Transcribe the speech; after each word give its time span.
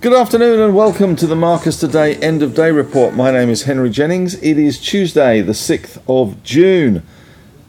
Good 0.00 0.14
afternoon 0.14 0.60
and 0.60 0.74
welcome 0.74 1.14
to 1.16 1.26
the 1.26 1.36
Marcus 1.36 1.78
Today 1.78 2.16
End 2.16 2.42
of 2.42 2.54
Day 2.54 2.70
Report. 2.70 3.14
My 3.14 3.30
name 3.30 3.48
is 3.48 3.62
Henry 3.64 3.90
Jennings. 3.90 4.34
It 4.42 4.58
is 4.58 4.80
Tuesday, 4.80 5.40
the 5.40 5.52
6th 5.52 6.02
of 6.08 6.42
June. 6.42 7.02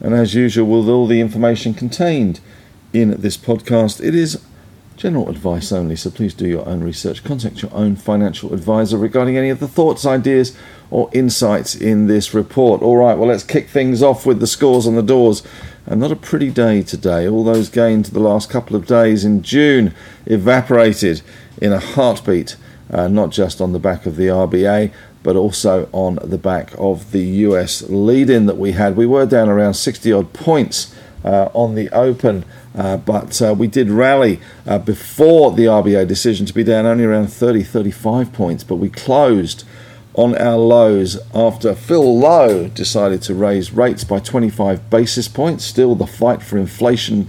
And 0.00 0.14
as 0.14 0.34
usual, 0.34 0.66
with 0.66 0.88
all 0.88 1.06
the 1.06 1.20
information 1.20 1.74
contained 1.74 2.40
in 2.92 3.20
this 3.20 3.36
podcast, 3.36 4.04
it 4.04 4.14
is 4.14 4.44
general 4.96 5.28
advice 5.28 5.72
only, 5.72 5.96
so 5.96 6.10
please 6.10 6.34
do 6.34 6.48
your 6.48 6.68
own 6.68 6.82
research. 6.82 7.24
Contact 7.24 7.62
your 7.62 7.74
own 7.74 7.96
financial 7.96 8.52
advisor 8.52 8.96
regarding 8.98 9.36
any 9.36 9.50
of 9.50 9.60
the 9.60 9.68
thoughts, 9.68 10.06
ideas, 10.06 10.56
or 10.90 11.10
insights 11.12 11.74
in 11.74 12.06
this 12.06 12.34
report. 12.34 12.82
All 12.82 12.96
right, 12.96 13.18
well, 13.18 13.28
let's 13.28 13.44
kick 13.44 13.68
things 13.68 14.02
off 14.02 14.26
with 14.26 14.40
the 14.40 14.46
scores 14.46 14.86
on 14.86 14.94
the 14.94 15.02
doors. 15.02 15.42
And 15.86 16.00
not 16.00 16.12
a 16.12 16.16
pretty 16.16 16.50
day 16.50 16.82
today. 16.82 17.28
All 17.28 17.44
those 17.44 17.68
gains 17.68 18.10
the 18.10 18.20
last 18.20 18.48
couple 18.48 18.74
of 18.74 18.86
days 18.86 19.24
in 19.24 19.42
June 19.42 19.94
evaporated 20.24 21.20
in 21.60 21.72
a 21.72 21.78
heartbeat, 21.78 22.56
uh, 22.90 23.08
not 23.08 23.30
just 23.30 23.60
on 23.60 23.72
the 23.72 23.78
back 23.78 24.06
of 24.06 24.16
the 24.16 24.28
RBA, 24.28 24.92
but 25.22 25.36
also 25.36 25.88
on 25.92 26.18
the 26.22 26.38
back 26.38 26.72
of 26.78 27.12
the 27.12 27.22
US 27.22 27.82
lead 27.90 28.30
in 28.30 28.46
that 28.46 28.56
we 28.56 28.72
had. 28.72 28.96
We 28.96 29.06
were 29.06 29.26
down 29.26 29.48
around 29.48 29.74
60 29.74 30.10
odd 30.10 30.32
points 30.32 30.94
uh, 31.24 31.48
on 31.52 31.74
the 31.74 31.90
open. 31.90 32.44
Uh, 32.76 32.96
but 32.96 33.40
uh, 33.40 33.54
we 33.56 33.68
did 33.68 33.88
rally 33.88 34.40
uh, 34.66 34.78
before 34.78 35.52
the 35.52 35.64
RBA 35.64 36.08
decision 36.08 36.44
to 36.46 36.52
be 36.52 36.64
down 36.64 36.86
only 36.86 37.04
around 37.04 37.28
30 37.28 37.62
35 37.62 38.32
points, 38.32 38.64
but 38.64 38.76
we 38.76 38.88
closed 38.88 39.64
on 40.14 40.34
our 40.36 40.56
lows 40.56 41.18
after 41.34 41.74
Phil 41.74 42.18
Lowe 42.18 42.68
decided 42.68 43.20
to 43.22 43.34
raise 43.34 43.72
rates 43.72 44.04
by 44.04 44.20
25 44.20 44.88
basis 44.88 45.28
points. 45.28 45.64
Still, 45.64 45.94
the 45.94 46.06
fight 46.06 46.42
for 46.42 46.56
inflation 46.56 47.28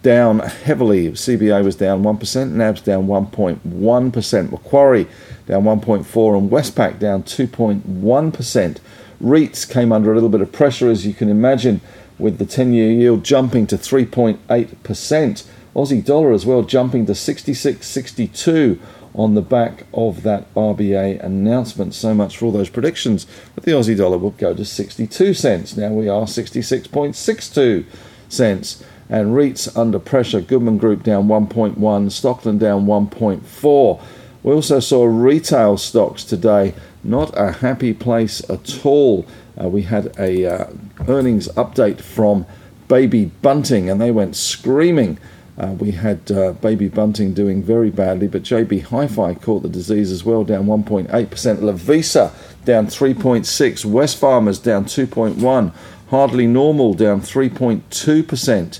down 0.02 0.40
heavily. 0.40 1.12
CBA 1.12 1.64
was 1.64 1.76
down 1.76 2.04
1%, 2.04 2.52
NAB's 2.52 2.82
down 2.82 3.08
1.1%, 3.08 4.52
Macquarie 4.52 5.08
down 5.46 5.64
1.4%, 5.64 6.38
and 6.38 6.50
Westpac 6.50 7.00
down 7.00 7.24
2.1%. 7.24 8.78
REITs 9.22 9.70
came 9.70 9.92
under 9.92 10.12
a 10.12 10.14
little 10.14 10.30
bit 10.30 10.42
of 10.42 10.52
pressure 10.52 10.90
as 10.90 11.06
you 11.06 11.14
can 11.14 11.30
imagine 11.30 11.82
with 12.18 12.38
the 12.38 12.46
10-year 12.46 12.92
yield 12.92 13.24
jumping 13.24 13.68
to 13.68 13.78
3.8%. 13.78 15.46
Aussie 15.76 16.04
dollar 16.04 16.32
as 16.32 16.46
well 16.46 16.64
jumping 16.64 17.06
to 17.06 17.12
66.62 17.12 18.80
on 19.14 19.34
the 19.34 19.42
back 19.42 19.86
of 19.94 20.24
that 20.24 20.54
RBA 20.54 21.24
announcement. 21.24 21.94
So 21.94 22.14
much 22.14 22.38
for 22.38 22.46
all 22.46 22.52
those 22.52 22.70
predictions. 22.70 23.26
But 23.56 23.64
the 23.66 23.72
Aussie 23.72 23.98
dollar 23.98 24.18
will 24.18 24.32
go 24.32 24.54
to 24.54 24.66
62 24.66 25.34
cents. 25.34 25.78
Now 25.78 25.90
we 25.90 26.08
are 26.08 26.24
66.62 26.24 27.86
cents. 28.30 28.84
And 29.10 29.30
REITs 29.36 29.76
under 29.78 30.00
pressure. 30.00 30.42
Goodman 30.42 30.78
Group 30.78 31.04
down 31.04 31.28
1.1, 31.28 31.76
Stockland 31.76 32.60
down 32.60 32.86
1.4. 32.86 34.02
We 34.44 34.54
also 34.54 34.80
saw 34.80 35.06
retail 35.06 35.78
stocks 35.78 36.24
today. 36.24 36.74
Not 37.04 37.34
a 37.36 37.54
happy 37.54 37.94
place 37.94 38.48
at 38.50 38.86
all. 38.86 39.26
Uh, 39.60 39.68
we 39.68 39.84
had 39.84 40.14
a 40.20 40.46
uh, 40.46 40.68
earnings 41.08 41.48
update 41.50 42.02
from 42.02 42.46
Baby 42.88 43.26
Bunting, 43.42 43.90
and 43.90 44.00
they 44.00 44.12
went 44.12 44.36
screaming 44.36 45.18
uh, 45.60 45.74
we 45.74 45.92
had 45.92 46.32
uh, 46.32 46.54
Baby 46.54 46.88
Bunting 46.88 47.34
doing 47.34 47.62
very 47.62 47.90
badly, 47.90 48.28
but 48.28 48.44
JB 48.44 48.84
Hi-Fi 48.84 49.34
caught 49.36 49.62
the 49.62 49.70
disease 49.70 50.10
as 50.10 50.24
well, 50.24 50.46
down 50.46 50.68
1.8%. 50.68 51.10
Lovisa 51.10 52.32
down 52.64 52.88
3.6. 52.88 53.86
Wesfarmers 53.86 54.64
down 54.64 54.86
2.1. 54.86 55.74
Hardly 56.10 56.48
Normal 56.48 56.94
down 56.94 57.20
3.2%, 57.20 58.80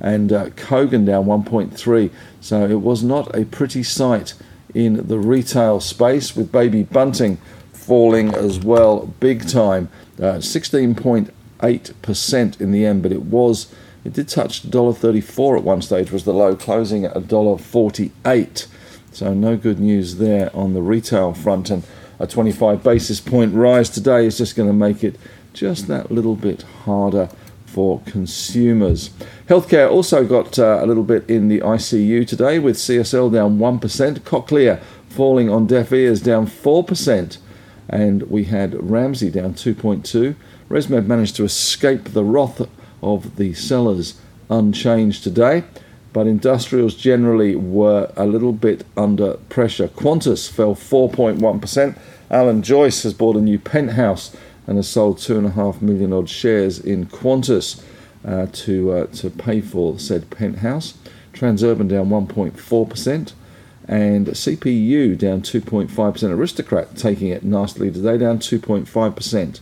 and 0.00 0.32
uh, 0.32 0.46
Kogan 0.50 1.06
down 1.06 1.26
1.3. 1.26 2.10
So 2.40 2.64
it 2.66 2.80
was 2.80 3.02
not 3.02 3.34
a 3.34 3.44
pretty 3.44 3.82
sight 3.82 4.34
in 4.74 5.08
the 5.08 5.18
retail 5.18 5.80
space, 5.80 6.36
with 6.36 6.52
Baby 6.52 6.82
Bunting 6.82 7.38
falling 7.72 8.34
as 8.34 8.58
well, 8.60 9.06
big 9.18 9.48
time, 9.48 9.88
16.8% 10.18 11.32
uh, 11.62 12.56
in 12.62 12.70
the 12.70 12.84
end, 12.84 13.02
but 13.02 13.12
it 13.12 13.22
was 13.22 13.74
it 14.04 14.12
did 14.12 14.28
touch 14.28 14.62
$1.34 14.62 15.58
at 15.58 15.64
one 15.64 15.82
stage, 15.82 16.10
was 16.10 16.24
the 16.24 16.32
low, 16.32 16.56
closing 16.56 17.04
at 17.04 17.14
$1.48. 17.14 18.66
So 19.12 19.34
no 19.34 19.56
good 19.56 19.80
news 19.80 20.16
there 20.16 20.54
on 20.56 20.74
the 20.74 20.82
retail 20.82 21.34
front. 21.34 21.68
And 21.70 21.82
a 22.18 22.26
25 22.26 22.82
basis 22.82 23.20
point 23.20 23.54
rise 23.54 23.90
today 23.90 24.24
is 24.26 24.38
just 24.38 24.56
going 24.56 24.68
to 24.68 24.72
make 24.72 25.04
it 25.04 25.16
just 25.52 25.88
that 25.88 26.10
little 26.10 26.36
bit 26.36 26.62
harder 26.62 27.28
for 27.68 28.00
consumers. 28.06 29.10
Healthcare 29.46 29.90
also 29.90 30.24
got 30.24 30.58
uh, 30.58 30.80
a 30.82 30.86
little 30.86 31.04
bit 31.04 31.28
in 31.28 31.48
the 31.48 31.60
ICU 31.60 32.26
today 32.26 32.58
with 32.58 32.76
CSL 32.76 33.32
down 33.32 33.58
1%, 33.58 34.20
Cochlear 34.20 34.80
falling 35.08 35.50
on 35.50 35.66
deaf 35.66 35.92
ears 35.92 36.20
down 36.20 36.46
4%, 36.46 37.38
and 37.88 38.22
we 38.24 38.44
had 38.44 38.90
Ramsay 38.90 39.30
down 39.30 39.54
2.2. 39.54 40.34
ResMed 40.68 41.06
managed 41.06 41.36
to 41.36 41.44
escape 41.44 42.12
the 42.12 42.24
wrath 42.24 42.68
of 43.02 43.36
the 43.36 43.54
sellers 43.54 44.20
unchanged 44.50 45.22
today, 45.22 45.64
but 46.12 46.26
industrials 46.26 46.94
generally 46.94 47.54
were 47.56 48.10
a 48.16 48.26
little 48.26 48.52
bit 48.52 48.84
under 48.96 49.34
pressure. 49.48 49.88
Qantas 49.88 50.50
fell 50.50 50.74
4.1%. 50.74 51.98
Alan 52.30 52.62
Joyce 52.62 53.02
has 53.04 53.14
bought 53.14 53.36
a 53.36 53.40
new 53.40 53.58
penthouse 53.58 54.36
and 54.68 54.76
has 54.76 54.86
sold 54.86 55.18
two 55.18 55.36
and 55.36 55.46
a 55.46 55.50
half 55.50 55.82
million 55.82 56.12
odd 56.12 56.28
shares 56.28 56.78
in 56.78 57.06
Qantas 57.06 57.82
uh, 58.24 58.46
to 58.52 58.92
uh, 58.92 59.06
to 59.06 59.30
pay 59.30 59.60
for 59.60 59.98
said 59.98 60.30
penthouse. 60.30 60.94
Transurban 61.32 61.88
down 61.88 62.08
1.4%. 62.08 63.32
And 63.86 64.26
CPU 64.26 65.16
down 65.16 65.40
2.5%. 65.40 66.30
Aristocrat 66.30 66.96
taking 66.96 67.28
it 67.28 67.42
nicely 67.42 67.90
today, 67.90 68.18
down 68.18 68.38
2.5%. 68.38 69.60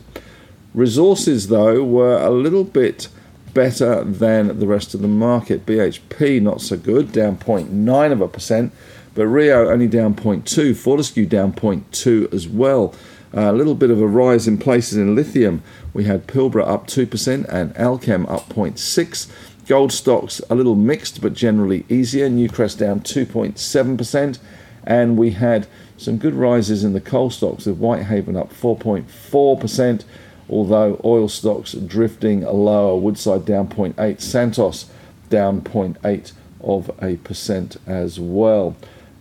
Resources, 0.73 1.47
though, 1.47 1.83
were 1.83 2.17
a 2.17 2.29
little 2.29 2.65
bit 2.65 3.07
better 3.53 4.03
than 4.03 4.59
the 4.59 4.67
rest 4.67 4.93
of 4.93 5.01
the 5.01 5.07
market. 5.07 5.65
BHP 5.65 6.41
not 6.41 6.61
so 6.61 6.75
good, 6.75 7.13
down 7.13 7.37
0.9 7.37 8.11
of 8.11 8.21
a 8.21 8.27
percent, 8.27 8.73
but 9.15 9.27
Rio 9.27 9.69
only 9.69 9.87
down 9.87 10.13
0.2, 10.13 10.75
Fortescue 10.75 11.25
down 11.25 11.53
0.2 11.53 12.33
as 12.33 12.47
well. 12.49 12.93
A 13.33 13.53
little 13.53 13.75
bit 13.75 13.91
of 13.91 14.01
a 14.01 14.07
rise 14.07 14.47
in 14.47 14.57
places 14.57 14.97
in 14.97 15.15
lithium. 15.15 15.61
We 15.93 16.05
had 16.05 16.27
Pilbara 16.27 16.67
up 16.67 16.87
2% 16.87 17.45
and 17.49 17.73
Allkem 17.75 18.29
up 18.29 18.49
0.6. 18.49 19.31
Gold 19.67 19.91
stocks 19.91 20.41
a 20.49 20.55
little 20.55 20.75
mixed 20.75 21.21
but 21.21 21.33
generally 21.33 21.85
easier. 21.89 22.29
Newcrest 22.29 22.77
down 22.77 23.01
2.7%. 23.01 24.39
And 24.85 25.17
we 25.17 25.31
had 25.31 25.67
some 25.97 26.17
good 26.17 26.33
rises 26.33 26.83
in 26.83 26.93
the 26.93 27.01
coal 27.01 27.29
stocks 27.29 27.65
with 27.65 27.77
Whitehaven 27.77 28.37
up 28.37 28.53
4.4% 28.53 30.03
although 30.49 30.99
oil 31.03 31.27
stocks 31.27 31.73
drifting 31.73 32.41
lower. 32.41 32.97
Woodside 32.97 33.45
down 33.45 33.67
0.8, 33.67 34.21
Santos 34.21 34.89
down 35.29 35.61
0.8 35.61 36.31
of 36.61 36.91
a 37.01 37.17
percent 37.17 37.77
as 37.85 38.19
well. 38.19 38.75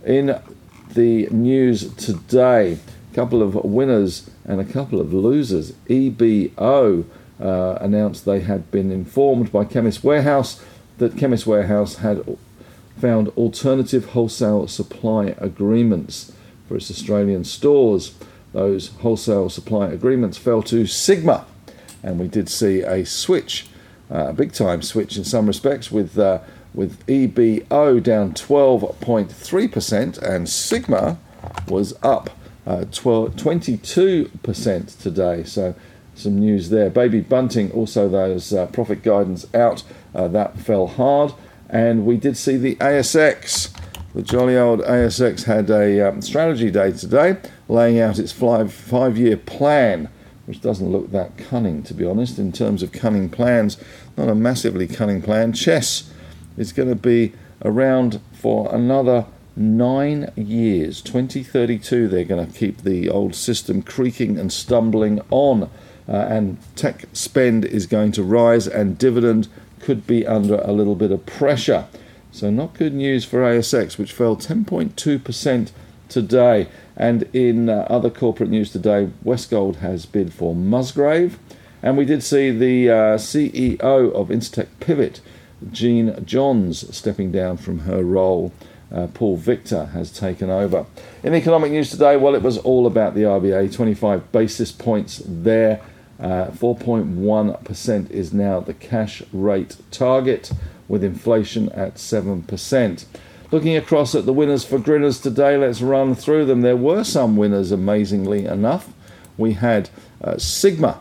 In 0.05 0.41
the 0.95 1.27
news 1.31 1.93
today, 1.95 2.79
couple 3.17 3.43
of 3.43 3.55
winners 3.65 4.31
and 4.45 4.61
a 4.61 4.65
couple 4.65 5.01
of 5.01 5.13
losers. 5.13 5.73
EBO 5.89 7.05
uh, 7.41 7.79
announced 7.81 8.25
they 8.25 8.41
had 8.41 8.71
been 8.71 8.93
informed 8.93 9.51
by 9.51 9.65
Chemist 9.65 10.05
Warehouse 10.05 10.63
that 10.99 11.17
Chemist 11.17 11.47
Warehouse 11.47 11.97
had 11.97 12.23
found 13.01 13.29
alternative 13.31 14.11
wholesale 14.11 14.69
supply 14.69 15.35
agreements 15.39 16.33
for 16.69 16.77
its 16.77 16.91
Australian 16.91 17.45
stores 17.45 18.15
those 18.57 18.89
wholesale 19.03 19.51
supply 19.51 19.89
agreements 19.89 20.39
fell 20.39 20.63
to 20.63 20.87
Sigma, 20.87 21.45
and 22.03 22.19
we 22.19 22.27
did 22.27 22.49
see 22.49 22.81
a 22.81 23.05
switch, 23.05 23.67
uh, 24.11 24.29
a 24.29 24.33
big 24.33 24.53
time 24.53 24.81
switch 24.81 25.19
in 25.19 25.25
some 25.25 25.47
respects, 25.47 25.93
with 25.93 26.19
uh, 26.19 26.39
with 26.73 27.07
EBO 27.07 28.03
down 28.03 28.33
12.3%, 28.33 30.19
and 30.23 30.49
Sigma 30.49 31.19
was 31.69 31.93
up 32.03 32.31
uh, 32.67 32.85
12, 32.91 33.37
22% 33.37 35.01
today. 35.01 35.45
So 35.45 35.75
some 36.17 36.39
news 36.39 36.71
there. 36.71 36.91
Baby 36.91 37.21
Bunting 37.21 37.71
also 37.73 38.09
those 38.09 38.53
uh, 38.53 38.67
profit 38.67 39.03
guidance 39.03 39.47
out. 39.55 39.83
Uh, 40.15 40.29
that 40.29 40.59
fell 40.59 40.87
hard, 40.87 41.33
and 41.69 42.07
we 42.07 42.17
did 42.17 42.37
see 42.37 42.57
the 42.57 42.77
ASX. 42.77 43.73
The 44.15 44.23
jolly 44.23 44.57
old 44.57 44.81
ASX 44.81 45.45
had 45.45 45.69
a 45.69 46.09
um, 46.09 46.23
strategy 46.23 46.71
day 46.71 46.93
today, 46.93 47.37
laying 47.69 48.01
out 48.01 48.19
its 48.19 48.33
five 48.33 48.73
five 48.73 49.19
year 49.19 49.37
plan, 49.37 50.09
which 50.47 50.63
doesn't 50.63 50.91
look 50.91 51.11
that 51.13 51.37
cunning 51.37 51.83
to 51.83 51.93
be 51.95 52.07
honest. 52.07 52.39
In 52.39 52.51
terms 52.51 52.83
of 52.83 52.93
cunning 52.93 53.29
plans, 53.29 53.77
not 54.17 54.31
a 54.31 54.35
massively 54.35 54.87
cunning 54.87 55.21
plan. 55.21 55.53
Chess 55.53 56.11
is 56.57 56.73
going 56.73 56.89
to 56.89 56.95
be 56.95 57.35
around 57.63 58.21
for 58.33 58.75
another 58.75 59.27
nine 59.57 60.31
years. 60.37 61.01
2032, 61.01 62.09
they're 62.09 62.25
going 62.25 62.47
to 62.47 62.59
keep 62.59 62.83
the 62.83 63.09
old 63.09 63.35
system 63.35 63.83
creaking 63.83 64.39
and 64.39 64.53
stumbling 64.53 65.21
on. 65.31 65.71
Uh, 66.09 66.13
and 66.13 66.59
tech 66.77 67.07
spend 67.13 67.65
is 67.65 67.87
going 67.87 68.13
to 68.13 68.23
rise, 68.23 68.69
and 68.69 68.97
dividend 68.99 69.49
could 69.81 70.07
be 70.07 70.27
under 70.27 70.57
a 70.57 70.73
little 70.73 70.95
bit 70.95 71.11
of 71.11 71.27
pressure. 71.27 71.87
So, 72.31 72.51
not 72.51 72.75
good 72.75 72.95
news 72.95 73.25
for 73.25 73.41
ASX, 73.41 73.99
which 73.99 74.13
fell 74.13 74.37
10.2% 74.37 75.71
today. 76.09 76.69
And 76.97 77.25
in 77.35 77.69
uh, 77.69 77.87
other 77.91 78.11
corporate 78.11 78.51
news 78.51 78.71
today, 78.71 79.11
Westgold 79.25 79.77
has 79.77 80.07
bid 80.07 80.33
for 80.33 80.55
Musgrave. 80.55 81.39
And 81.83 81.97
we 81.97 82.05
did 82.05 82.23
see 82.23 82.51
the 82.51 82.91
uh, 82.91 82.95
CEO 83.17 83.81
of 83.81 84.29
Incitec 84.29 84.69
Pivot, 84.81 85.21
Jeanne 85.71 86.25
Johns, 86.25 86.95
stepping 86.97 87.33
down 87.33 87.57
from 87.57 87.81
her 87.81 88.03
role 88.03 88.53
uh, 88.93 89.09
Paul 89.09 89.37
Victor 89.37 89.87
has 89.87 90.11
taken 90.11 90.51
over. 90.51 90.87
In 91.23 91.35
economic 91.35 91.73
news 91.73 91.91
today, 91.91 92.17
well, 92.17 92.35
it 92.35 92.43
was 92.43 92.59
all 92.59 92.87
about 92.87 93.15
the 93.15 93.23
RBA, 93.23 93.73
25 93.75 94.33
basis 94.33 94.73
points 94.73 95.23
there. 95.27 95.81
Uh, 96.19 96.47
4.1% 96.47 98.11
is 98.11 98.33
now 98.33 98.61
the 98.61 98.75
cash 98.75 99.23
rate 99.33 99.77
target, 99.91 100.51
with 100.89 101.05
inflation 101.05 101.69
at 101.71 101.97
7%. 101.97 103.05
Looking 103.51 103.77
across 103.77 104.15
at 104.15 104.27
the 104.27 104.33
winners 104.33 104.65
for 104.65 104.79
grinners 104.79 105.21
today, 105.21 105.57
let's 105.57 105.83
run 105.83 106.15
through 106.15 106.47
them. 106.47 106.63
There 106.63 106.77
were 106.77 107.05
some 107.05 107.37
winners, 107.37 107.71
amazingly 107.71 108.47
enough. 108.47 108.93
We 109.37 109.53
had 109.53 109.91
uh, 110.23 110.39
Sigma 110.39 111.01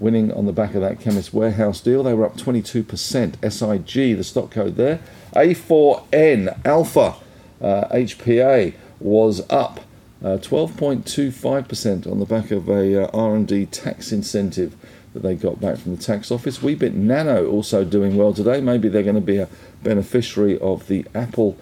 winning 0.00 0.32
on 0.32 0.46
the 0.46 0.52
back 0.52 0.74
of 0.74 0.80
that 0.80 0.98
Chemist 0.98 1.32
Warehouse 1.32 1.80
deal. 1.80 2.02
They 2.02 2.14
were 2.14 2.26
up 2.26 2.36
22%. 2.36 3.52
SIG, 3.52 4.16
the 4.16 4.24
stock 4.24 4.50
code 4.50 4.76
there, 4.76 5.00
a4N 5.36 6.58
Alpha 6.64 7.14
uh, 7.60 7.88
HPA 7.92 8.74
was 8.98 9.48
up 9.50 9.80
uh, 10.22 10.38
12.25% 10.38 12.10
on 12.10 12.18
the 12.18 12.24
back 12.24 12.50
of 12.50 12.68
a 12.68 13.04
uh, 13.04 13.10
R&D 13.12 13.66
tax 13.66 14.12
incentive 14.12 14.74
that 15.12 15.22
they 15.22 15.34
got 15.34 15.60
back 15.60 15.78
from 15.78 15.96
the 15.96 16.02
tax 16.02 16.30
office. 16.30 16.58
Weebit 16.58 16.94
Nano 16.94 17.46
also 17.46 17.84
doing 17.84 18.16
well 18.16 18.32
today. 18.32 18.60
Maybe 18.60 18.88
they're 18.88 19.02
going 19.02 19.14
to 19.14 19.20
be 19.20 19.38
a 19.38 19.48
beneficiary 19.82 20.58
of 20.58 20.86
the 20.88 21.06
Apple 21.14 21.56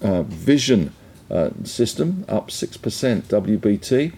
uh, 0.00 0.22
Vision 0.22 0.94
uh, 1.30 1.50
system, 1.64 2.24
up 2.28 2.48
6%. 2.48 3.22
WBT. 3.22 4.12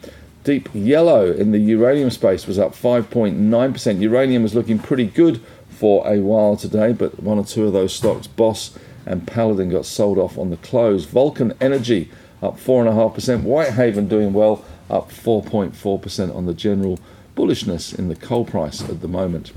Deep 0.44 0.68
Yellow 0.74 1.32
in 1.32 1.52
the 1.52 1.58
uranium 1.58 2.10
space 2.10 2.46
was 2.46 2.58
up 2.58 2.72
5.9%. 2.72 4.00
Uranium 4.00 4.42
was 4.42 4.54
looking 4.54 4.78
pretty 4.78 5.06
good 5.06 5.40
for 5.70 6.06
a 6.06 6.20
while 6.20 6.54
today, 6.54 6.92
but 6.92 7.22
one 7.22 7.38
or 7.38 7.44
two 7.46 7.64
of 7.66 7.72
those 7.72 7.94
stocks, 7.94 8.26
Boss 8.26 8.78
and 9.06 9.26
Paladin, 9.26 9.70
got 9.70 9.86
sold 9.86 10.18
off 10.18 10.36
on 10.36 10.50
the 10.50 10.58
close. 10.58 11.06
Vulcan 11.06 11.54
Energy 11.62 12.10
up 12.42 12.58
4.5%. 12.58 13.42
Whitehaven 13.42 14.06
doing 14.06 14.34
well, 14.34 14.62
up 14.90 15.10
4.4% 15.10 16.36
on 16.36 16.44
the 16.44 16.52
general 16.52 16.98
bullishness 17.34 17.98
in 17.98 18.08
the 18.08 18.16
coal 18.16 18.44
price 18.44 18.82
at 18.82 19.00
the 19.00 19.08
moment. 19.08 19.50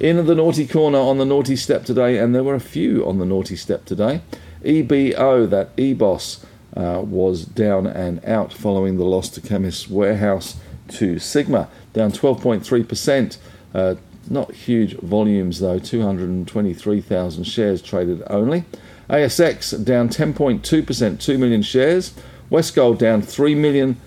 In 0.00 0.26
the 0.26 0.34
naughty 0.34 0.66
corner 0.66 0.98
on 0.98 1.18
the 1.18 1.24
naughty 1.24 1.54
step 1.54 1.84
today, 1.84 2.18
and 2.18 2.34
there 2.34 2.42
were 2.42 2.56
a 2.56 2.60
few 2.60 3.06
on 3.06 3.18
the 3.18 3.24
naughty 3.24 3.54
step 3.54 3.84
today. 3.84 4.22
EBO, 4.64 5.48
that 5.48 5.76
EBOS, 5.76 6.44
uh, 6.76 7.02
was 7.04 7.44
down 7.44 7.86
and 7.86 8.24
out 8.24 8.52
following 8.52 8.96
the 8.96 9.04
loss 9.04 9.28
to 9.30 9.40
Chemist 9.40 9.90
Warehouse 9.90 10.56
to 10.88 11.18
Sigma, 11.18 11.68
down 11.92 12.12
12.3%. 12.12 13.38
Uh, 13.74 13.94
not 14.30 14.52
huge 14.52 14.96
volumes 14.98 15.60
though, 15.60 15.78
223,000 15.78 17.44
shares 17.44 17.82
traded 17.82 18.22
only. 18.28 18.64
ASX 19.10 19.84
down 19.84 20.08
10.2%, 20.08 21.20
2 21.20 21.38
million 21.38 21.62
shares. 21.62 22.14
Westgold 22.50 22.98
down 22.98 23.22
3 23.22 23.54
million, 23.54 24.00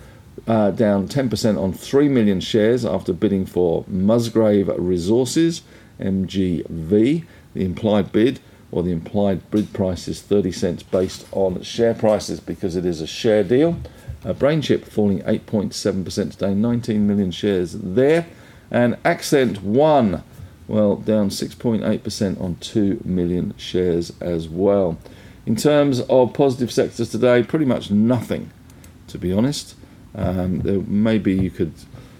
uh, 0.47 0.71
down 0.71 1.07
10% 1.07 1.61
on 1.61 1.73
3 1.73 2.09
million 2.09 2.39
shares 2.39 2.85
after 2.85 3.11
bidding 3.11 3.45
for 3.45 3.83
Musgrave 3.87 4.69
Resources, 4.77 5.63
MGV. 5.99 7.25
The 7.53 7.65
implied 7.65 8.11
bid 8.11 8.39
or 8.75 8.83
the 8.83 8.91
implied 8.91 9.49
bid 9.51 9.71
price 9.71 10.05
is 10.09 10.21
30 10.21 10.51
cents 10.51 10.83
based 10.83 11.25
on 11.31 11.61
share 11.61 11.93
prices 11.93 12.41
because 12.41 12.75
it 12.75 12.85
is 12.85 12.99
a 12.99 13.07
share 13.07 13.41
deal. 13.41 13.79
Uh, 14.25 14.33
BrainChip 14.33 14.83
falling 14.83 15.21
8.7% 15.21 16.31
today, 16.31 16.53
19 16.53 17.07
million 17.07 17.31
shares 17.31 17.71
there. 17.71 18.27
And 18.69 18.97
Accent 19.05 19.63
One, 19.63 20.23
well, 20.67 20.97
down 20.97 21.29
6.8% 21.29 22.41
on 22.41 22.55
2 22.57 23.01
million 23.05 23.53
shares 23.55 24.11
as 24.19 24.49
well. 24.49 24.97
In 25.45 25.55
terms 25.55 26.01
of 26.01 26.33
positive 26.33 26.69
sectors 26.69 27.09
today, 27.09 27.43
pretty 27.43 27.65
much 27.65 27.91
nothing, 27.91 28.51
to 29.07 29.17
be 29.17 29.31
honest. 29.31 29.75
Um, 30.13 30.83
maybe 30.89 31.33
you 31.33 31.49
could 31.49 31.73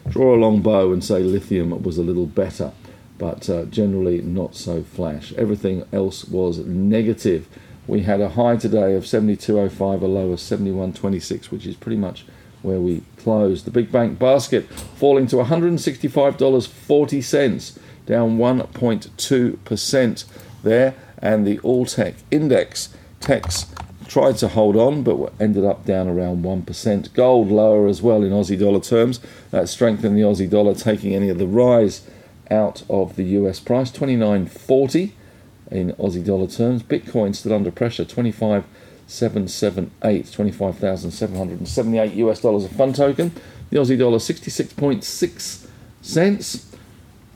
draw 0.07 0.33
a 0.33 0.39
long 0.39 0.61
bow 0.61 0.93
and 0.93 1.03
say 1.03 1.19
lithium 1.19 1.83
was 1.83 1.97
a 1.97 2.03
little 2.03 2.27
better, 2.27 2.71
but 3.17 3.49
uh, 3.49 3.65
generally 3.65 4.21
not 4.21 4.55
so 4.55 4.83
flash. 4.83 5.33
Everything 5.33 5.83
else 5.91 6.23
was 6.25 6.59
negative. 6.59 7.47
We 7.87 8.01
had 8.01 8.21
a 8.21 8.29
high 8.29 8.57
today 8.57 8.95
of 8.95 9.03
72.05, 9.03 10.01
a 10.01 10.05
low 10.05 10.31
of 10.31 10.39
71.26, 10.39 11.51
which 11.51 11.65
is 11.65 11.75
pretty 11.75 11.97
much 11.97 12.25
where 12.61 12.79
we 12.79 13.01
closed. 13.17 13.65
The 13.65 13.71
big 13.71 13.91
bank 13.91 14.19
basket 14.19 14.69
falling 14.97 15.25
to 15.27 15.37
$165.40, 15.37 17.79
down 18.05 18.37
1.2% 18.37 20.25
there. 20.63 20.93
And 21.19 21.47
the 21.47 21.59
all 21.59 21.85
tech 21.85 22.15
index, 22.29 22.89
techs 23.19 23.67
tried 24.07 24.37
to 24.37 24.47
hold 24.49 24.75
on 24.75 25.03
but 25.03 25.33
ended 25.39 25.63
up 25.65 25.85
down 25.85 26.07
around 26.07 26.43
1%. 26.43 27.13
Gold 27.13 27.49
lower 27.49 27.87
as 27.87 28.01
well 28.01 28.23
in 28.23 28.31
Aussie 28.31 28.59
dollar 28.59 28.79
terms. 28.79 29.19
That 29.51 29.69
strengthened 29.69 30.17
the 30.17 30.21
Aussie 30.21 30.49
dollar, 30.49 30.73
taking 30.75 31.15
any 31.15 31.29
of 31.29 31.37
the 31.37 31.47
rise 31.47 32.01
out 32.51 32.83
of 32.89 33.15
the 33.15 33.23
US 33.23 33.59
price. 33.59 33.91
29.40 33.91 35.11
in 35.71 35.93
Aussie 35.93 36.25
dollar 36.25 36.47
terms. 36.47 36.83
Bitcoin 36.83 37.35
still 37.35 37.53
under 37.53 37.71
pressure, 37.71 38.05
25. 38.05 38.65
778, 39.07 40.31
25,778 40.31 42.13
US 42.13 42.41
dollars 42.41 42.65
a 42.65 42.69
fund 42.69 42.95
token. 42.95 43.31
The 43.69 43.77
Aussie 43.77 43.97
dollar 43.97 44.17
66.6 44.17 45.67
cents. 46.01 46.71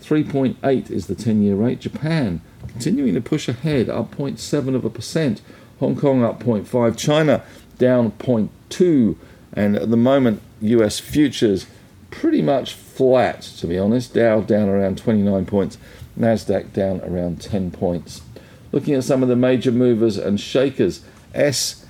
3.8 0.02 0.90
is 0.90 1.08
the 1.08 1.16
10 1.16 1.44
year 1.44 1.56
rate. 1.56 1.82
Japan 1.82 2.42
continuing 2.68 3.14
to 3.14 3.22
push 3.22 3.48
ahead, 3.48 3.90
up 3.90 4.16
0.7 4.16 4.76
of 4.76 4.86
a 4.86 4.90
percent. 4.90 5.42
Hong 5.80 5.96
Kong 5.96 6.24
up 6.24 6.44
0.5. 6.44 6.98
China 6.98 7.44
down 7.78 8.12
0.2. 8.12 9.16
And 9.54 9.76
at 9.76 9.90
the 9.90 9.98
moment, 9.98 10.42
US 10.62 11.00
futures 11.00 11.66
pretty 12.12 12.42
much 12.42 12.74
flat, 12.74 13.42
to 13.42 13.68
be 13.68 13.78
honest. 13.78 14.14
Dow 14.14 14.42
down 14.42 14.70
around 14.70 14.98
29 14.98 15.46
points. 15.46 15.78
NASDAQ 16.18 16.74
down 16.74 17.02
around 17.02 17.42
10 17.42 17.72
points. 17.72 18.22
Looking 18.72 18.94
at 18.96 19.04
some 19.04 19.24
of 19.24 19.30
the 19.30 19.36
major 19.36 19.72
movers 19.72 20.18
and 20.18 20.40
shakers. 20.40 21.02
SMN, 21.34 21.84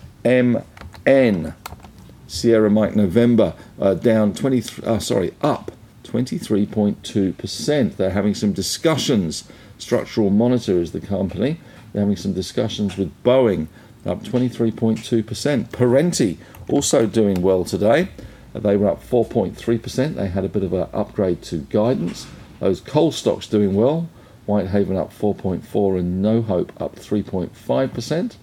Sierra 2.28 2.70
Mike 2.70 2.96
November, 2.96 3.54
uh, 3.80 3.96
down 3.96 4.34
23, 4.34 4.86
uh, 4.86 5.00
sorry, 5.00 5.34
up 5.42 5.72
23.2%. 6.04 7.96
They're 7.96 8.10
having 8.12 8.34
some 8.34 8.54
discussions. 8.54 9.46
Structural 9.78 10.30
Monitor 10.30 10.80
is 10.82 10.92
the 10.92 11.00
company. 11.00 11.60
They're 11.92 12.02
having 12.02 12.18
some 12.18 12.34
discussions 12.34 12.98
with 12.98 13.12
Boeing, 13.24 13.68
up 14.06 14.24
23.2%. 14.24 15.70
Perenti 15.70 16.38
also 16.70 17.06
doing 17.06 17.42
well 17.42 17.64
today. 17.64 18.10
They 18.54 18.76
were 18.76 18.90
up 18.90 19.04
4.3%. 19.04 20.16
They 20.16 20.28
had 20.28 20.44
a 20.44 20.50
bit 20.50 20.64
of 20.64 20.74
an 20.74 20.88
upgrade 20.94 21.42
to 21.44 21.58
guidance. 21.58 22.28
Those 22.60 22.82
coal 22.82 23.12
stocks 23.12 23.48
doing 23.48 23.76
well. 23.76 24.10
Whitehaven 24.46 24.98
up 24.98 25.14
4.4 25.14 26.00
and 26.00 26.22
No 26.22 26.42
Hope 26.42 26.74
up 26.82 26.96
3.5%. 26.96 28.36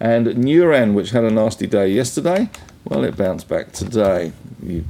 And 0.00 0.26
Neuren, 0.26 0.94
which 0.94 1.10
had 1.10 1.24
a 1.24 1.30
nasty 1.30 1.66
day 1.66 1.88
yesterday, 1.88 2.50
well, 2.84 3.04
it 3.04 3.16
bounced 3.16 3.48
back 3.48 3.72
today. 3.72 4.32
You 4.62 4.84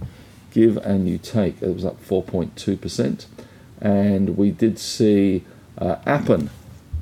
give 0.50 0.78
and 0.78 1.09
you 1.09 1.18
take. 1.18 1.61
It 1.61 1.75
was 1.75 1.85
up 1.85 2.02
4.2%. 2.02 3.26
And 3.80 4.37
we 4.38 4.50
did 4.50 4.78
see 4.78 5.44
uh, 5.76 5.97
Appen 6.06 6.49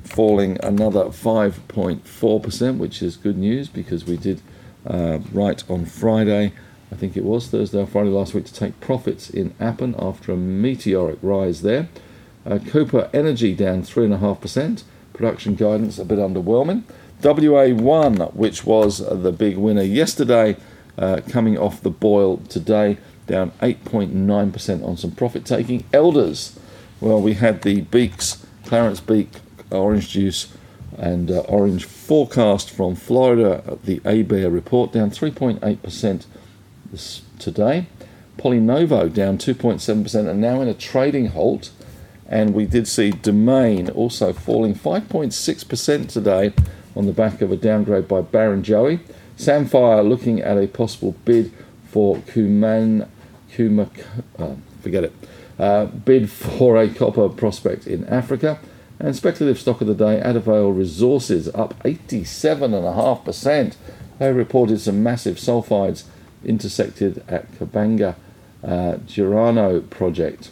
falling 0.03 0.57
another 0.63 1.05
5.4%, 1.05 2.77
which 2.77 3.01
is 3.01 3.15
good 3.15 3.37
news 3.37 3.69
because 3.69 4.05
we 4.05 4.17
did 4.17 4.41
uh, 4.85 5.19
on 5.69 5.85
Friday, 5.85 6.51
I 6.93 6.95
think 6.95 7.17
it 7.17 7.23
was 7.23 7.47
Thursday 7.47 7.79
or 7.79 7.87
Friday 7.87 8.11
last 8.11 8.35
week, 8.35 8.45
to 8.45 8.53
take 8.53 8.79
profits 8.79 9.27
in 9.27 9.55
Appen 9.59 9.95
after 9.97 10.31
a 10.31 10.37
meteoric 10.37 11.17
rise 11.23 11.63
there. 11.63 11.89
Uh, 12.45 12.59
Cooper 12.59 13.09
Energy 13.11 13.55
down 13.55 13.81
3.5%, 13.81 14.83
production 15.11 15.55
guidance 15.55 15.97
a 15.97 16.05
bit 16.05 16.19
underwhelming. 16.19 16.83
WA1, 17.23 18.35
which 18.35 18.63
was 18.63 18.99
the 18.99 19.31
big 19.31 19.57
winner 19.57 19.81
yesterday, 19.81 20.55
uh, 20.99 21.21
coming 21.27 21.57
off 21.57 21.81
the 21.81 21.89
boil 21.89 22.37
today, 22.47 22.99
down 23.25 23.49
8.9% 23.53 24.85
on 24.85 24.95
some 24.95 25.11
profit 25.11 25.45
taking. 25.45 25.85
Elders, 25.91 26.59
well, 27.01 27.19
we 27.19 27.33
had 27.33 27.63
the 27.63 27.81
Beeks, 27.81 28.45
Clarence 28.65 28.99
Beak 28.99 29.29
orange 29.71 30.09
juice 30.09 30.55
and 30.95 31.31
uh, 31.31 31.39
orange 31.39 31.85
forecast 31.85 32.69
from 32.69 32.93
Florida, 32.93 33.79
the 33.83 33.99
ABARE 34.01 34.51
report, 34.51 34.91
down 34.91 35.09
3.8% 35.09 36.25
this, 36.42 36.42
today. 37.39 37.87
Polynovo 38.37 39.13
down 39.13 39.37
2.7% 39.37 40.27
and 40.27 40.41
now 40.41 40.61
in 40.61 40.67
a 40.67 40.73
trading 40.73 41.27
halt. 41.27 41.71
And 42.27 42.53
we 42.53 42.65
did 42.65 42.87
see 42.87 43.11
Domain 43.11 43.89
also 43.89 44.33
falling 44.33 44.75
5.6% 44.75 46.09
today 46.09 46.53
on 46.95 47.05
the 47.05 47.11
back 47.11 47.41
of 47.41 47.51
a 47.51 47.57
downgrade 47.57 48.07
by 48.07 48.21
Barrenjoey. 48.21 48.99
Sandfire 49.37 50.07
looking 50.07 50.41
at 50.41 50.57
a 50.57 50.67
possible 50.67 51.15
bid 51.25 51.51
for 51.89 52.17
Kuman, 52.17 53.07
Kuma, 53.51 53.89
uh, 54.39 54.55
forget 54.81 55.03
it, 55.03 55.13
uh, 55.59 55.85
bid 55.85 56.29
for 56.29 56.77
a 56.77 56.89
copper 56.89 57.29
prospect 57.29 57.87
in 57.87 58.05
Africa. 58.05 58.59
And 58.99 59.15
speculative 59.15 59.59
stock 59.59 59.81
of 59.81 59.87
the 59.87 59.95
day, 59.95 60.21
Adavale 60.23 60.75
Resources, 60.75 61.49
up 61.49 61.77
87.5%. 61.83 63.75
They 64.19 64.31
reported 64.31 64.79
some 64.79 65.03
massive 65.03 65.37
sulfides 65.37 66.03
intersected 66.45 67.23
at 67.27 67.51
Kabanga 67.53 68.15
uh, 68.63 68.97
Jirani 69.07 69.89
project. 69.89 70.51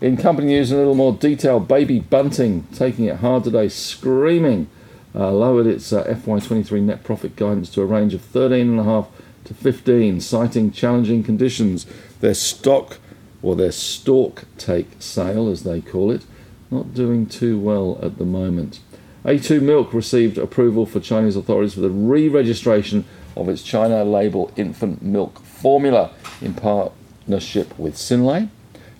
In 0.00 0.16
company 0.16 0.48
news, 0.48 0.70
in 0.70 0.76
a 0.76 0.80
little 0.80 0.94
more 0.94 1.12
detail, 1.12 1.58
Baby 1.58 1.98
Bunting 1.98 2.66
taking 2.72 3.06
it 3.06 3.16
hard 3.16 3.44
today, 3.44 3.68
screaming, 3.68 4.68
uh, 5.14 5.32
lowered 5.32 5.66
its 5.66 5.92
uh, 5.92 6.04
FY23 6.04 6.82
net 6.82 7.02
profit 7.02 7.34
guidance 7.34 7.68
to 7.70 7.82
a 7.82 7.86
range 7.86 8.14
of 8.14 8.20
13.5 8.32 9.08
to 9.44 9.54
15, 9.54 10.20
citing 10.20 10.70
challenging 10.70 11.24
conditions. 11.24 11.86
Their 12.20 12.34
stock 12.34 12.98
or 13.42 13.56
their 13.56 13.72
stalk 13.72 14.44
take 14.56 14.88
sale, 15.00 15.48
as 15.48 15.64
they 15.64 15.80
call 15.80 16.10
it, 16.10 16.24
not 16.70 16.94
doing 16.94 17.26
too 17.26 17.58
well 17.58 17.98
at 18.02 18.18
the 18.18 18.24
moment. 18.24 18.80
A2 19.24 19.60
Milk 19.60 19.92
received 19.92 20.38
approval 20.38 20.86
for 20.86 21.00
Chinese 21.00 21.36
authorities 21.36 21.74
for 21.74 21.80
the 21.80 21.90
re 21.90 22.28
registration 22.28 23.04
of 23.38 23.48
its 23.48 23.62
China 23.62 24.04
label 24.04 24.52
infant 24.56 25.02
milk 25.02 25.40
formula 25.40 26.10
in 26.40 26.54
partnership 26.54 27.78
with 27.78 27.94
Synlait. 27.94 28.48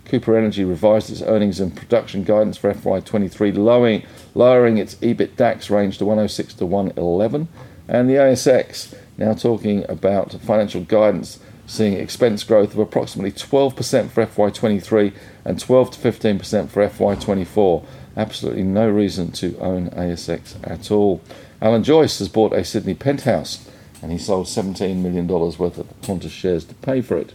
Cooper 0.04 0.36
Energy 0.36 0.64
revised 0.64 1.10
its 1.10 1.20
earnings 1.22 1.60
and 1.60 1.76
production 1.76 2.24
guidance 2.24 2.56
for 2.56 2.72
FY23, 2.72 3.56
lowering, 3.56 4.02
lowering 4.34 4.78
its 4.78 4.94
EBITDAX 4.96 5.68
range 5.70 5.98
to 5.98 6.06
106 6.06 6.54
to 6.54 6.66
111. 6.66 7.48
And 7.88 8.08
the 8.08 8.14
ASX 8.14 8.94
now 9.18 9.34
talking 9.34 9.84
about 9.88 10.32
financial 10.32 10.82
guidance 10.82 11.40
seeing 11.66 11.92
expense 11.94 12.42
growth 12.44 12.72
of 12.72 12.78
approximately 12.78 13.30
12% 13.30 14.08
for 14.08 14.26
FY23 14.26 15.12
and 15.44 15.60
12 15.60 15.90
to 15.90 16.12
15% 16.12 16.68
for 16.70 16.88
FY24. 16.88 17.84
Absolutely 18.16 18.62
no 18.62 18.88
reason 18.88 19.30
to 19.32 19.56
own 19.58 19.90
ASX 19.90 20.56
at 20.64 20.90
all. 20.90 21.20
Alan 21.60 21.84
Joyce 21.84 22.18
has 22.20 22.28
bought 22.28 22.54
a 22.54 22.64
Sydney 22.64 22.94
penthouse 22.94 23.67
and 24.02 24.12
he 24.12 24.18
sold 24.18 24.46
$17 24.46 24.96
million 24.96 25.26
worth 25.26 25.60
of 25.60 26.00
Qantas 26.02 26.30
shares 26.30 26.64
to 26.66 26.74
pay 26.76 27.00
for 27.00 27.16
it. 27.16 27.34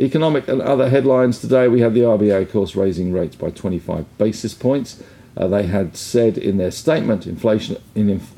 Economic 0.00 0.46
and 0.48 0.62
other 0.62 0.90
headlines 0.90 1.40
today 1.40 1.66
we 1.68 1.80
had 1.80 1.94
the 1.94 2.00
RBA, 2.00 2.42
of 2.42 2.52
course, 2.52 2.76
raising 2.76 3.12
rates 3.12 3.36
by 3.36 3.50
25 3.50 4.18
basis 4.18 4.54
points. 4.54 5.02
Uh, 5.36 5.48
they 5.48 5.64
had 5.64 5.96
said 5.96 6.38
in 6.38 6.56
their 6.56 6.70
statement 6.70 7.26
inflation 7.26 7.76
in 7.94 8.08
inf- 8.08 8.34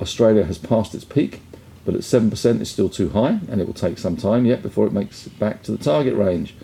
Australia 0.00 0.44
has 0.44 0.58
passed 0.58 0.94
its 0.94 1.04
peak 1.04 1.40
but 1.84 1.94
at 1.94 2.00
7% 2.00 2.60
is 2.60 2.70
still 2.70 2.88
too 2.88 3.10
high, 3.10 3.40
and 3.48 3.60
it 3.60 3.66
will 3.66 3.74
take 3.74 3.98
some 3.98 4.16
time 4.16 4.46
yet 4.46 4.62
before 4.62 4.86
it 4.86 4.92
makes 4.92 5.26
it 5.26 5.38
back 5.38 5.62
to 5.62 5.72
the 5.72 5.82
target 5.82 6.14
range, 6.14 6.54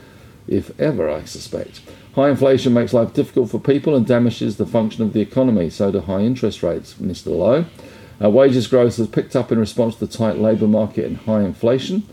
if 0.48 0.78
ever, 0.80 1.10
I 1.10 1.24
suspect. 1.24 1.82
High 2.14 2.30
inflation 2.30 2.72
makes 2.72 2.92
life 2.92 3.12
difficult 3.12 3.50
for 3.50 3.60
people 3.60 3.94
and 3.94 4.06
damages 4.06 4.56
the 4.56 4.66
function 4.66 5.02
of 5.02 5.12
the 5.12 5.20
economy, 5.20 5.70
so 5.70 5.90
do 5.92 6.00
high 6.00 6.20
interest 6.20 6.62
rates, 6.62 6.94
Mr. 6.94 7.26
Lowe. 7.26 7.66
Uh, 8.22 8.28
wages 8.28 8.66
growth 8.66 8.96
has 8.96 9.08
picked 9.08 9.34
up 9.34 9.50
in 9.50 9.58
response 9.58 9.94
to 9.94 10.06
the 10.06 10.12
tight 10.12 10.38
labour 10.38 10.66
market 10.66 11.06
and 11.06 11.16
high 11.18 11.42
inflation, 11.42 12.06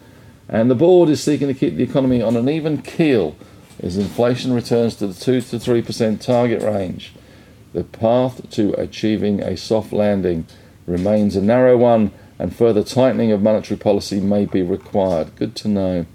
and 0.47 0.71
the 0.71 0.75
board 0.75 1.09
is 1.09 1.21
seeking 1.21 1.47
to 1.47 1.53
keep 1.53 1.75
the 1.75 1.83
economy 1.83 2.21
on 2.21 2.35
an 2.37 2.47
even 2.47 2.81
keel 2.81 3.35
as 3.81 3.97
inflation 3.97 4.53
returns 4.53 4.95
to 4.95 5.07
the 5.07 5.13
2 5.13 5.41
to 5.41 5.57
3% 5.57 6.21
target 6.21 6.61
range. 6.63 7.13
The 7.73 7.83
path 7.83 8.49
to 8.51 8.73
achieving 8.73 9.41
a 9.41 9.57
soft 9.57 9.91
landing 9.91 10.45
remains 10.85 11.35
a 11.35 11.41
narrow 11.41 11.77
one 11.77 12.11
and 12.39 12.55
further 12.55 12.83
tightening 12.83 13.31
of 13.31 13.41
monetary 13.41 13.77
policy 13.77 14.21
may 14.21 14.45
be 14.45 14.61
required. 14.61 15.35
Good 15.35 15.55
to 15.57 15.67
know. 15.67 16.05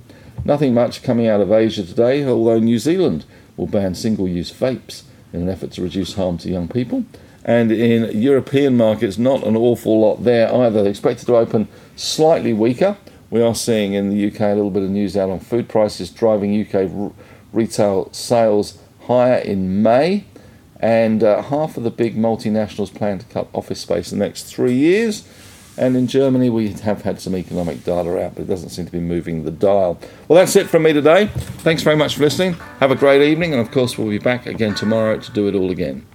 Nothing 0.45 0.75
much 0.75 1.03
coming 1.03 1.29
out 1.29 1.41
of 1.41 1.53
Asia 1.53 1.85
today, 1.85 2.25
although 2.25 2.59
New 2.59 2.79
Zealand 2.79 3.25
will 3.57 3.67
ban 3.67 3.95
single 3.95 4.27
use 4.27 4.53
vapes 4.53 5.03
in 5.33 5.43
an 5.43 5.49
effort 5.49 5.73
to 5.73 5.83
reduce 5.83 6.15
harm 6.15 6.39
to 6.39 6.51
young 6.51 6.69
people. 6.69 7.05
And 7.45 7.73
in 7.73 8.21
European 8.21 8.77
markets, 8.77 9.19
not 9.19 9.45
an 9.45 9.57
awful 9.57 10.01
lot 10.01 10.25
there 10.25 10.53
either. 10.53 10.83
They're 10.83 10.91
expected 10.91 11.27
to 11.27 11.37
open 11.37 11.69
slightly 11.97 12.53
weaker. 12.53 12.97
We 13.31 13.43
are 13.43 13.55
seeing 13.55 13.95
in 13.95 14.11
the 14.11 14.27
UK 14.29 14.41
a 14.41 14.55
little 14.55 14.71
bit 14.71 14.83
of 14.83 14.91
news 14.91 15.17
out 15.17 15.31
on 15.31 15.41
food 15.41 15.69
prices 15.69 16.11
driving 16.11 16.61
UK 16.61 16.91
r- 16.95 17.13
retail 17.53 18.13
sales 18.13 18.79
higher 19.07 19.39
in 19.39 19.83
May. 19.83 20.25
And 20.79 21.23
uh, 21.23 21.43
half 21.43 21.77
of 21.77 21.85
the 21.85 21.91
big 21.91 22.17
multinationals 22.17 22.95
plan 22.95 23.19
to 23.21 23.25
cut 23.27 23.49
office 23.53 23.81
space 23.81 24.13
in 24.13 24.19
the 24.19 24.25
next 24.25 24.45
three 24.45 24.75
years. 24.75 25.27
And 25.77 25.97
in 25.97 26.07
Germany, 26.07 26.51
we 26.51 26.69
have 26.69 27.03
had 27.03 27.21
some 27.21 27.35
economic 27.35 27.83
data 27.83 28.23
out, 28.23 28.35
but 28.35 28.43
it 28.43 28.49
doesn't 28.49 28.71
seem 28.71 28.85
to 28.87 28.93
be 28.93 29.01
moving 29.01 29.45
the 29.45 29.51
dial. 29.51 29.99
Well, 30.29 30.39
that's 30.39 30.55
it 30.55 30.69
from 30.69 30.83
me 30.83 30.93
today. 30.93 31.27
Thanks 31.27 31.83
very 31.83 31.97
much 31.97 32.17
for 32.17 32.23
listening. 32.23 32.55
Have 32.81 32.91
a 32.91 32.97
great 32.97 33.23
evening, 33.23 33.53
and 33.53 33.61
of 33.61 33.71
course, 33.71 33.97
we'll 33.97 34.11
be 34.11 34.19
back 34.19 34.47
again 34.47 34.75
tomorrow 34.75 35.19
to 35.19 35.33
do 35.33 35.49
it 35.49 35.55
all 35.55 35.71
again. 35.71 36.07